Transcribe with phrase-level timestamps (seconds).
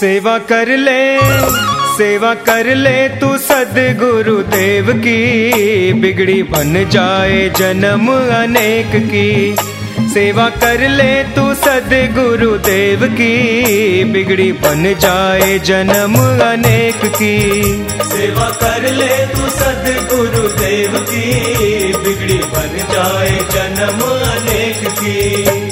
[0.00, 1.18] सेवा कर ले,
[1.98, 9.56] सेवा कर ले तू सदगुरु देव की। बिगड़ी बन जाए जन्म अनेक की।
[10.08, 13.32] सेवा कर ले तू सदगुरु देव की।
[14.04, 16.16] बिगड़ी बन जाए जन्म
[16.48, 17.62] अनेक की।
[18.02, 21.32] सेवा कर ले तू सदगुरु देव की।
[21.92, 25.67] बिगड़ी बन जाए जन्म अनेक की।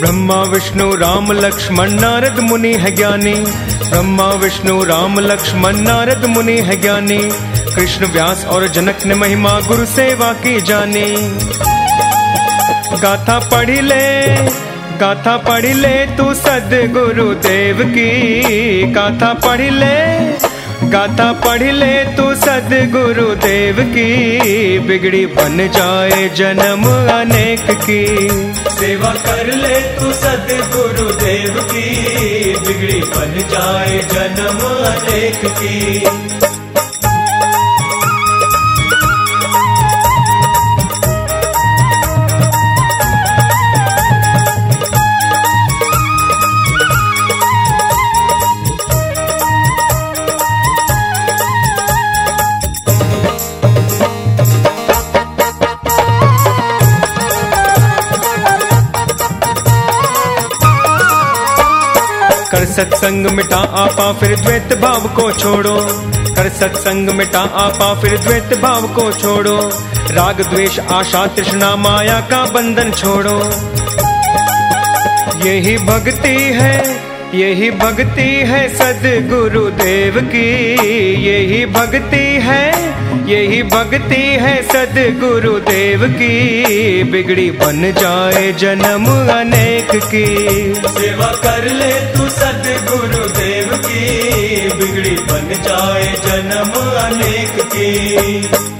[0.00, 3.34] ब्रह्मा, विष्णु, राम, लक्ष्मण, नारद मुनि है ज्ञानी।
[3.90, 7.18] ब्रह्मा, विष्णु, राम, लक्ष्मण, नारद मुनि है ज्ञानी।
[7.74, 11.14] कृष्ण व्यास और जनक ने महिमा, गुरु सेवा की जानी।
[13.00, 14.36] गाथा पढ़ी ले,
[14.98, 18.42] गाथा पढ़ी ले तू सदगुरु देव की।
[18.92, 20.32] गाथा पढ़ी ले
[20.92, 26.84] गाथा पढ़ ले तू सदगुरु देव की। बिगड़ी बन जाए जन्म
[27.20, 28.28] अनेक की।
[28.70, 31.86] सेवा कर ले तू सदगुरु देव की।
[32.58, 36.59] बिगड़ी बन जाए जन्म अनेक की।
[62.70, 65.86] सत्संग मिटा आपा, फिर द्वैत भाव को छोड़ो।
[66.34, 69.70] कर सत्संग मिटा आपा, फिर द्वैत भाव को छोड़ो।
[70.10, 73.38] राग, द्वेष, आशा, तृष्णा, माया का बंधन छोड़ो।
[75.48, 76.79] यही भक्ति है।
[77.34, 80.48] यही भक्ति है सदगुरु देव की,
[81.26, 82.72] यही भक्ति है,
[83.30, 90.26] यही भक्ति है सदगुरु देव की। बिगड़ी बन जाए जन्म अनेक की।
[90.74, 96.70] सेवा कर ले तू सदगुरु देव की, बिगड़ी बन जाए जन्म
[97.00, 98.79] अनेक की।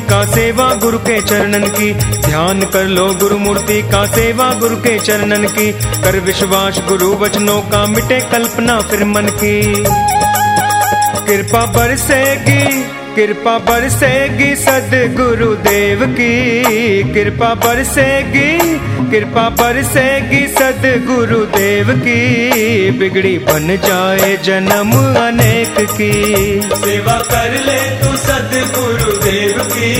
[0.00, 4.98] का सेवा गुरु के चरणन की। ध्यान कर लो गुरु मूर्ति का सेवा गुरु के
[4.98, 9.84] चरणन की। कर विश्वास गुरु वचनों का मिटे कल्पना फिर मन की।
[11.26, 12.86] कृपा बरसेगी
[13.16, 18.58] कृपा बरसेगी सदगुरु देव की। कृपा बरसेगी
[19.10, 24.92] कृपा बरसेगी सदगुरु देव की बिगड़ी बन जाए जन्म
[25.26, 26.12] अनेक की।
[26.76, 29.92] सेवा कर ले तू सदगुरु देव की,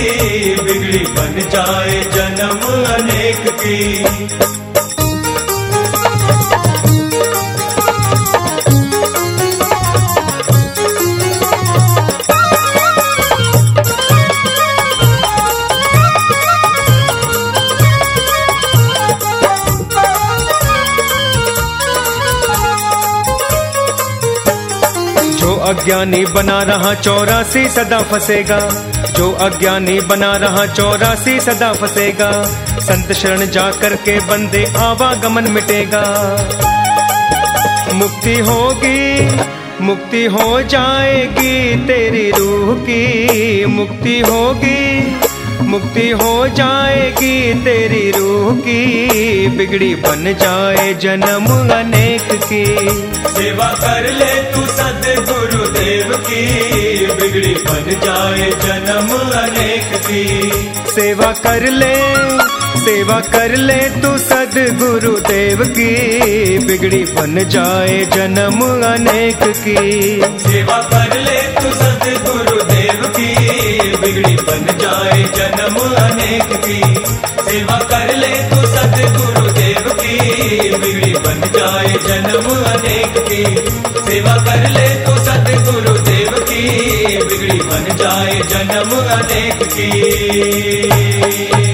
[0.63, 2.59] बिगड़ी बन जाए जन्म
[2.93, 4.68] अनेक की।
[25.69, 32.31] अज्ञानी बना रहा चौरासी, सदा फंसेगा। जो अज्ञानी बना रहा चौरासी, सदा फंसेगा।
[32.79, 36.03] संत शरण जा करके बंदे आवागमन मिटेगा।
[37.93, 39.31] मुक्ति होगी,
[39.81, 45.15] मुक्ति हो जाएगी तेरी रूह की। मुक्ति होगी,
[45.61, 52.65] मुक्ति हो जाएगी तेरी रूह की। बिगड़ी बन जाए जन्म अनेक की।
[53.29, 55.08] सेवा कर ले तू सदगुरु
[55.99, 59.09] देव की बिगड़ी बन जाए जन्म
[59.39, 60.51] अनेक की।
[60.91, 61.95] सेवा कर ले
[62.79, 65.91] सेवा कर ले तू सदगुरु देव की।
[66.57, 69.75] बिगड़ी बन जाए जन्म अनेक की।
[70.49, 73.35] सेवा कर ले तू सदगुरु देव की।
[73.97, 76.81] बिगड़ी बन जाए जन्म अनेक की।
[77.51, 80.17] सेवा कर ले तू सदगुरु देव की।
[80.77, 83.69] बिगड़ी बन जाए जन्म अनेक की।
[83.99, 84.98] सेवा कर ले
[88.59, 91.68] जन्म अनेक की।